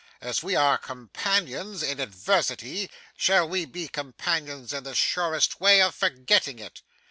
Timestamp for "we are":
0.41-0.79